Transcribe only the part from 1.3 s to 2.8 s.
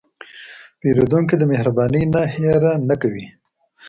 د مهربانۍ نه هېره